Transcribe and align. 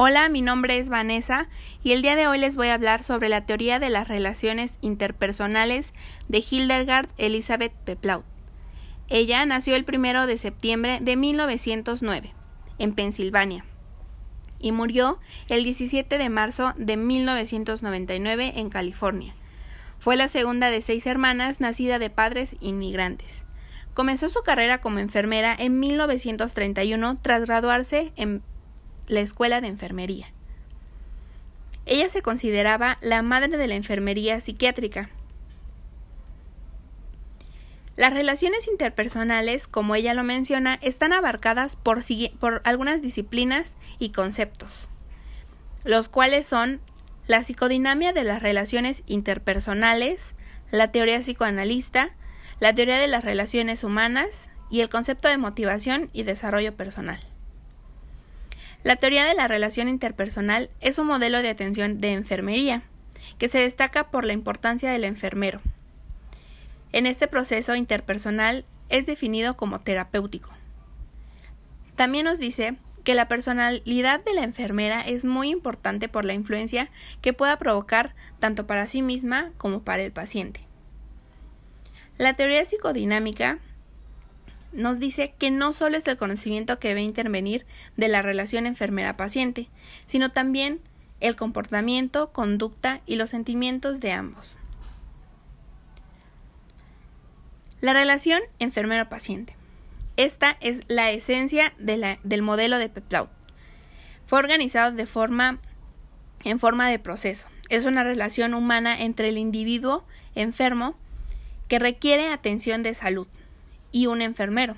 Hola, 0.00 0.28
mi 0.28 0.42
nombre 0.42 0.78
es 0.78 0.90
Vanessa 0.90 1.48
y 1.82 1.90
el 1.90 2.02
día 2.02 2.14
de 2.14 2.28
hoy 2.28 2.38
les 2.38 2.54
voy 2.54 2.68
a 2.68 2.74
hablar 2.74 3.02
sobre 3.02 3.28
la 3.28 3.46
teoría 3.46 3.80
de 3.80 3.90
las 3.90 4.06
relaciones 4.06 4.74
interpersonales 4.80 5.92
de 6.28 6.44
Hildegard 6.48 7.08
Elizabeth 7.16 7.72
Peplaut. 7.84 8.24
Ella 9.08 9.44
nació 9.44 9.74
el 9.74 9.84
1 9.92 10.28
de 10.28 10.38
septiembre 10.38 11.00
de 11.00 11.16
1909 11.16 12.32
en 12.78 12.94
Pensilvania 12.94 13.64
y 14.60 14.70
murió 14.70 15.18
el 15.48 15.64
17 15.64 16.16
de 16.16 16.28
marzo 16.28 16.74
de 16.76 16.96
1999 16.96 18.52
en 18.54 18.70
California. 18.70 19.34
Fue 19.98 20.16
la 20.16 20.28
segunda 20.28 20.70
de 20.70 20.80
seis 20.80 21.08
hermanas 21.08 21.58
nacida 21.58 21.98
de 21.98 22.08
padres 22.08 22.54
inmigrantes. 22.60 23.42
Comenzó 23.94 24.28
su 24.28 24.44
carrera 24.44 24.80
como 24.80 25.00
enfermera 25.00 25.56
en 25.58 25.80
1931 25.80 27.16
tras 27.20 27.46
graduarse 27.46 28.12
en 28.14 28.44
la 29.08 29.20
Escuela 29.20 29.60
de 29.60 29.68
Enfermería. 29.68 30.32
Ella 31.86 32.08
se 32.10 32.22
consideraba 32.22 32.98
la 33.00 33.22
madre 33.22 33.56
de 33.56 33.66
la 33.66 33.74
enfermería 33.74 34.40
psiquiátrica. 34.40 35.08
Las 37.96 38.12
relaciones 38.12 38.68
interpersonales, 38.68 39.66
como 39.66 39.94
ella 39.94 40.14
lo 40.14 40.22
menciona, 40.22 40.78
están 40.82 41.12
abarcadas 41.12 41.74
por, 41.74 42.02
por 42.38 42.60
algunas 42.64 43.02
disciplinas 43.02 43.76
y 43.98 44.10
conceptos, 44.10 44.88
los 45.84 46.08
cuales 46.08 46.46
son 46.46 46.80
la 47.26 47.42
psicodinamia 47.42 48.12
de 48.12 48.24
las 48.24 48.42
relaciones 48.42 49.02
interpersonales, 49.06 50.34
la 50.70 50.92
teoría 50.92 51.18
psicoanalista, 51.20 52.10
la 52.60 52.74
teoría 52.74 52.98
de 52.98 53.08
las 53.08 53.24
relaciones 53.24 53.82
humanas 53.82 54.48
y 54.70 54.80
el 54.80 54.88
concepto 54.88 55.28
de 55.28 55.38
motivación 55.38 56.10
y 56.12 56.22
desarrollo 56.22 56.76
personal. 56.76 57.18
La 58.84 58.96
teoría 58.96 59.24
de 59.24 59.34
la 59.34 59.48
relación 59.48 59.88
interpersonal 59.88 60.70
es 60.80 60.98
un 60.98 61.06
modelo 61.06 61.42
de 61.42 61.48
atención 61.48 62.00
de 62.00 62.12
enfermería, 62.12 62.82
que 63.38 63.48
se 63.48 63.58
destaca 63.58 64.10
por 64.10 64.24
la 64.24 64.32
importancia 64.32 64.90
del 64.90 65.04
enfermero. 65.04 65.60
En 66.92 67.06
este 67.06 67.26
proceso 67.26 67.74
interpersonal 67.74 68.64
es 68.88 69.06
definido 69.06 69.56
como 69.56 69.80
terapéutico. 69.80 70.50
También 71.96 72.24
nos 72.24 72.38
dice 72.38 72.76
que 73.04 73.14
la 73.14 73.26
personalidad 73.26 74.24
de 74.24 74.34
la 74.34 74.42
enfermera 74.42 75.00
es 75.00 75.24
muy 75.24 75.50
importante 75.50 76.08
por 76.08 76.24
la 76.24 76.34
influencia 76.34 76.90
que 77.20 77.32
pueda 77.32 77.58
provocar 77.58 78.14
tanto 78.38 78.66
para 78.66 78.86
sí 78.86 79.02
misma 79.02 79.50
como 79.58 79.82
para 79.82 80.02
el 80.02 80.12
paciente. 80.12 80.60
La 82.16 82.34
teoría 82.34 82.64
psicodinámica 82.64 83.58
nos 84.72 84.98
dice 84.98 85.34
que 85.38 85.50
no 85.50 85.72
solo 85.72 85.96
es 85.96 86.06
el 86.06 86.16
conocimiento 86.16 86.78
que 86.78 86.88
debe 86.88 87.02
intervenir 87.02 87.66
de 87.96 88.08
la 88.08 88.22
relación 88.22 88.66
enfermera-paciente, 88.66 89.68
sino 90.06 90.30
también 90.30 90.80
el 91.20 91.36
comportamiento, 91.36 92.32
conducta 92.32 93.00
y 93.06 93.16
los 93.16 93.30
sentimientos 93.30 94.00
de 94.00 94.12
ambos. 94.12 94.58
La 97.80 97.92
relación 97.92 98.40
enfermero-paciente. 98.58 99.56
Esta 100.16 100.56
es 100.60 100.80
la 100.88 101.10
esencia 101.10 101.72
del 101.78 102.42
modelo 102.42 102.78
de 102.78 102.88
Peplaut. 102.88 103.30
Fue 104.26 104.40
organizado 104.40 104.92
de 104.92 105.06
forma, 105.06 105.60
en 106.44 106.58
forma 106.58 106.88
de 106.88 106.98
proceso. 106.98 107.46
Es 107.68 107.86
una 107.86 108.02
relación 108.02 108.54
humana 108.54 109.00
entre 109.00 109.28
el 109.28 109.38
individuo 109.38 110.04
enfermo 110.34 110.96
que 111.68 111.78
requiere 111.78 112.28
atención 112.28 112.82
de 112.82 112.94
salud 112.94 113.28
y 113.92 114.06
un 114.06 114.22
enfermero. 114.22 114.76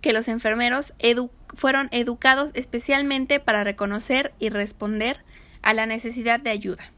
Que 0.00 0.12
los 0.12 0.28
enfermeros 0.28 0.92
fueron 1.54 1.88
educados 1.92 2.50
especialmente 2.54 3.40
para 3.40 3.64
reconocer 3.64 4.32
y 4.38 4.48
responder 4.48 5.24
a 5.62 5.74
la 5.74 5.86
necesidad 5.86 6.40
de 6.40 6.50
ayuda. 6.50 6.92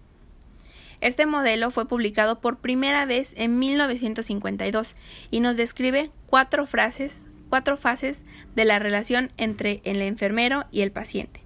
Este 1.00 1.26
modelo 1.26 1.72
fue 1.72 1.88
publicado 1.88 2.40
por 2.40 2.58
primera 2.58 3.06
vez 3.06 3.34
en 3.36 3.58
1952 3.58 4.94
y 5.33 5.40
nos 5.40 5.56
describe 5.56 6.12
cuatro 6.27 6.64
frases, 6.64 7.18
cuatro 7.48 7.77
fases 7.77 8.22
de 8.55 8.64
la 8.64 8.78
relación 8.78 9.33
entre 9.36 9.80
el 9.84 10.00
enfermero 10.00 10.64
y 10.70 10.83
el 10.83 10.92
paciente. 10.92 11.42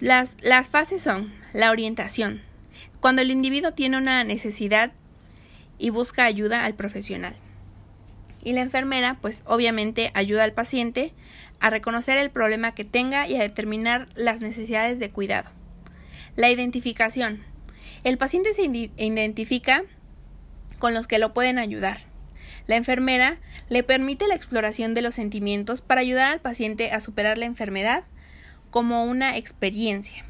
Las, 0.00 0.36
las 0.40 0.70
fases 0.70 1.02
son 1.02 1.32
la 1.52 1.70
orientación, 1.70 2.42
cuando 3.00 3.22
el 3.22 3.30
individuo 3.30 3.72
tiene 3.72 3.96
una 3.96 4.24
necesidad 4.24 4.92
y 5.78 5.90
busca 5.90 6.24
ayuda 6.24 6.64
al 6.64 6.74
profesional. 6.74 7.34
Y 8.44 8.52
la 8.52 8.62
enfermera, 8.62 9.18
pues 9.20 9.42
obviamente 9.46 10.10
ayuda 10.14 10.44
al 10.44 10.52
paciente 10.52 11.12
a 11.58 11.70
reconocer 11.70 12.18
el 12.18 12.30
problema 12.30 12.74
que 12.74 12.84
tenga 12.84 13.28
y 13.28 13.36
a 13.36 13.42
determinar 13.42 14.08
las 14.14 14.40
necesidades 14.40 14.98
de 14.98 15.10
cuidado. 15.10 15.50
La 16.36 16.50
identificación. 16.50 17.42
El 18.04 18.16
paciente 18.16 18.54
se 18.54 18.62
identifica 18.62 19.82
con 20.78 20.94
los 20.94 21.06
que 21.06 21.18
lo 21.18 21.34
pueden 21.34 21.58
ayudar. 21.58 21.98
La 22.66 22.76
enfermera 22.76 23.38
le 23.68 23.82
permite 23.82 24.26
la 24.26 24.34
exploración 24.34 24.94
de 24.94 25.02
los 25.02 25.14
sentimientos 25.14 25.80
para 25.80 26.00
ayudar 26.00 26.30
al 26.30 26.40
paciente 26.40 26.92
a 26.92 27.00
superar 27.00 27.36
la 27.36 27.46
enfermedad 27.46 28.04
como 28.70 29.04
una 29.04 29.36
experiencia. 29.36 30.24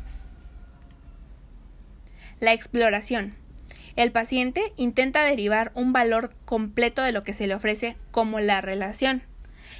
La 2.40 2.54
exploración. 2.54 3.34
El 3.96 4.12
paciente 4.12 4.72
intenta 4.76 5.22
derivar 5.24 5.72
un 5.74 5.92
valor 5.92 6.34
completo 6.46 7.02
de 7.02 7.12
lo 7.12 7.22
que 7.22 7.34
se 7.34 7.46
le 7.46 7.54
ofrece 7.54 7.98
como 8.12 8.40
la 8.40 8.62
relación. 8.62 9.22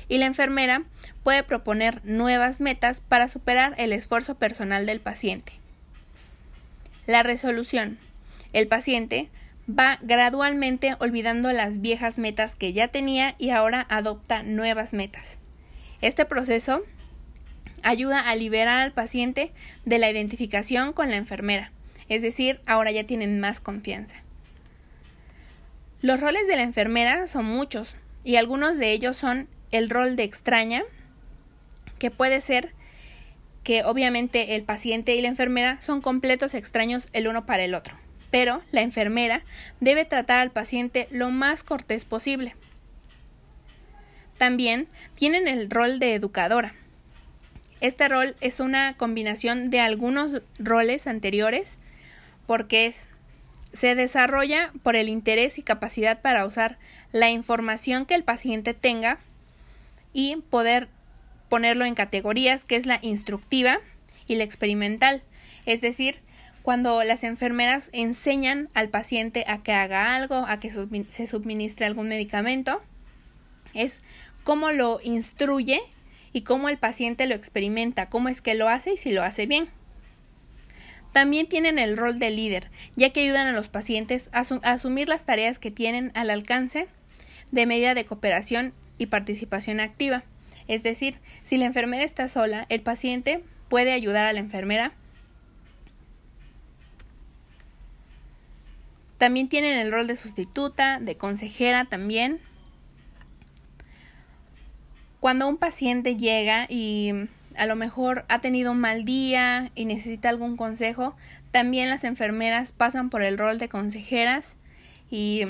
Y 0.08 0.18
la 0.18 0.26
enfermera 0.26 0.84
puede 1.22 1.42
proponer 1.42 2.04
nuevas 2.04 2.60
metas 2.60 3.00
para 3.00 3.28
superar 3.28 3.74
el 3.78 3.94
esfuerzo 3.94 4.34
personal 4.34 4.84
del 4.84 5.00
paciente. 5.00 5.54
La 7.06 7.22
resolución. 7.22 7.98
El 8.52 8.68
paciente 8.68 9.30
va 9.66 9.98
gradualmente 10.02 10.96
olvidando 10.98 11.52
las 11.52 11.80
viejas 11.80 12.18
metas 12.18 12.56
que 12.56 12.74
ya 12.74 12.88
tenía 12.88 13.36
y 13.38 13.50
ahora 13.50 13.86
adopta 13.88 14.42
nuevas 14.42 14.92
metas. 14.92 15.38
Este 16.02 16.26
proceso 16.26 16.82
ayuda 17.82 18.20
a 18.20 18.34
liberar 18.34 18.80
al 18.80 18.92
paciente 18.92 19.50
de 19.86 19.98
la 19.98 20.10
identificación 20.10 20.92
con 20.92 21.10
la 21.10 21.16
enfermera 21.16 21.72
es 22.10 22.22
decir, 22.22 22.60
ahora 22.66 22.90
ya 22.90 23.04
tienen 23.04 23.40
más 23.40 23.60
confianza. 23.60 24.16
Los 26.02 26.20
roles 26.20 26.46
de 26.48 26.56
la 26.56 26.62
enfermera 26.62 27.26
son 27.28 27.44
muchos 27.44 27.96
y 28.24 28.36
algunos 28.36 28.78
de 28.78 28.92
ellos 28.92 29.16
son 29.16 29.48
el 29.70 29.88
rol 29.88 30.16
de 30.16 30.24
extraña, 30.24 30.82
que 31.98 32.10
puede 32.10 32.40
ser 32.40 32.72
que 33.62 33.84
obviamente 33.84 34.56
el 34.56 34.64
paciente 34.64 35.14
y 35.14 35.22
la 35.22 35.28
enfermera 35.28 35.80
son 35.80 36.00
completos 36.00 36.54
extraños 36.54 37.06
el 37.12 37.28
uno 37.28 37.46
para 37.46 37.62
el 37.62 37.74
otro, 37.74 37.96
pero 38.32 38.62
la 38.72 38.80
enfermera 38.80 39.44
debe 39.78 40.04
tratar 40.04 40.40
al 40.40 40.50
paciente 40.50 41.06
lo 41.12 41.30
más 41.30 41.62
cortés 41.62 42.04
posible. 42.04 42.56
También 44.36 44.88
tienen 45.14 45.46
el 45.46 45.70
rol 45.70 46.00
de 46.00 46.14
educadora. 46.14 46.74
Este 47.80 48.08
rol 48.08 48.34
es 48.40 48.58
una 48.58 48.94
combinación 48.96 49.70
de 49.70 49.78
algunos 49.78 50.42
roles 50.58 51.06
anteriores 51.06 51.78
porque 52.50 52.92
se 53.72 53.94
desarrolla 53.94 54.72
por 54.82 54.96
el 54.96 55.08
interés 55.08 55.60
y 55.60 55.62
capacidad 55.62 56.20
para 56.20 56.44
usar 56.44 56.80
la 57.12 57.30
información 57.30 58.06
que 58.06 58.16
el 58.16 58.24
paciente 58.24 58.74
tenga 58.74 59.20
y 60.12 60.34
poder 60.50 60.88
ponerlo 61.48 61.84
en 61.84 61.94
categorías 61.94 62.64
que 62.64 62.74
es 62.74 62.86
la 62.86 62.98
instructiva 63.02 63.78
y 64.26 64.34
la 64.34 64.42
experimental. 64.42 65.22
Es 65.64 65.80
decir, 65.80 66.22
cuando 66.62 67.04
las 67.04 67.22
enfermeras 67.22 67.88
enseñan 67.92 68.68
al 68.74 68.88
paciente 68.88 69.44
a 69.46 69.62
que 69.62 69.72
haga 69.72 70.16
algo, 70.16 70.44
a 70.48 70.58
que 70.58 70.72
se 70.72 71.26
suministre 71.28 71.86
algún 71.86 72.08
medicamento, 72.08 72.82
es 73.74 74.00
cómo 74.42 74.72
lo 74.72 74.98
instruye 75.04 75.80
y 76.32 76.40
cómo 76.40 76.68
el 76.68 76.78
paciente 76.78 77.28
lo 77.28 77.36
experimenta, 77.36 78.08
cómo 78.08 78.28
es 78.28 78.40
que 78.40 78.54
lo 78.54 78.68
hace 78.68 78.94
y 78.94 78.96
si 78.96 79.12
lo 79.12 79.22
hace 79.22 79.46
bien. 79.46 79.70
También 81.12 81.48
tienen 81.48 81.78
el 81.78 81.96
rol 81.96 82.18
de 82.18 82.30
líder, 82.30 82.70
ya 82.94 83.10
que 83.10 83.20
ayudan 83.20 83.48
a 83.48 83.52
los 83.52 83.68
pacientes 83.68 84.28
a, 84.32 84.44
asumir 84.62 85.08
las 85.08 85.26
tareas 85.26 85.58
que 85.58 85.70
tienen 85.70 86.12
al 86.14 86.30
alcance 86.30 86.86
de 87.50 87.66
medida 87.66 87.94
de 87.94 88.04
cooperación 88.04 88.72
y 88.96 89.06
participación 89.06 89.80
activa. 89.80 90.22
Es 90.68 90.84
decir, 90.84 91.18
si 91.42 91.56
la 91.56 91.66
enfermera 91.66 92.04
está 92.04 92.28
sola, 92.28 92.66
el 92.68 92.80
paciente 92.80 93.42
puede 93.68 93.92
ayudar 93.92 94.26
a 94.26 94.32
la 94.32 94.38
enfermera. 94.38 94.92
También 99.18 99.48
tienen 99.48 99.78
el 99.78 99.90
rol 99.90 100.06
de 100.06 100.16
sustituta, 100.16 101.00
de 101.00 101.16
consejera 101.16 101.86
también. 101.86 102.40
Cuando 105.18 105.48
un 105.48 105.58
paciente 105.58 106.16
llega 106.16 106.66
y 106.68 107.12
a 107.56 107.66
lo 107.66 107.76
mejor 107.76 108.24
ha 108.28 108.40
tenido 108.40 108.72
un 108.72 108.80
mal 108.80 109.04
día 109.04 109.70
y 109.74 109.84
necesita 109.84 110.28
algún 110.28 110.56
consejo, 110.56 111.16
también 111.50 111.90
las 111.90 112.04
enfermeras 112.04 112.72
pasan 112.72 113.10
por 113.10 113.22
el 113.22 113.38
rol 113.38 113.58
de 113.58 113.68
consejeras 113.68 114.56
y 115.10 115.44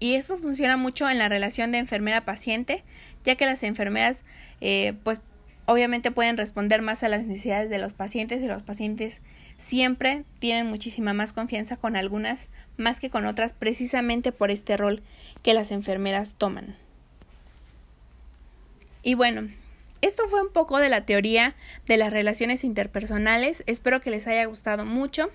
y 0.00 0.14
esto 0.14 0.38
funciona 0.38 0.76
mucho 0.76 1.08
en 1.10 1.18
la 1.18 1.28
relación 1.28 1.72
de 1.72 1.78
enfermera-paciente, 1.78 2.84
ya 3.24 3.34
que 3.34 3.46
las 3.46 3.62
enfermeras, 3.62 4.22
eh, 4.60 4.94
pues 5.02 5.20
obviamente 5.66 6.10
pueden 6.10 6.36
responder 6.36 6.82
más 6.82 7.02
a 7.02 7.08
las 7.08 7.26
necesidades 7.26 7.68
de 7.68 7.78
los 7.78 7.94
pacientes 7.94 8.40
y 8.42 8.46
los 8.46 8.62
pacientes 8.62 9.20
siempre 9.58 10.24
tienen 10.38 10.68
muchísima 10.68 11.14
más 11.14 11.32
confianza 11.32 11.76
con 11.76 11.96
algunas 11.96 12.48
más 12.76 13.00
que 13.00 13.10
con 13.10 13.26
otras 13.26 13.52
precisamente 13.52 14.30
por 14.30 14.52
este 14.52 14.76
rol 14.76 15.02
que 15.42 15.52
las 15.52 15.72
enfermeras 15.72 16.34
toman. 16.38 16.76
Y 19.02 19.14
bueno, 19.14 19.48
esto 20.00 20.28
fue 20.28 20.42
un 20.42 20.52
poco 20.52 20.78
de 20.78 20.88
la 20.88 21.04
teoría 21.04 21.54
de 21.86 21.96
las 21.96 22.12
relaciones 22.12 22.64
interpersonales. 22.64 23.62
Espero 23.66 24.00
que 24.00 24.10
les 24.10 24.26
haya 24.26 24.44
gustado 24.46 24.84
mucho. 24.84 25.30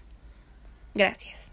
Gracias. 0.96 1.53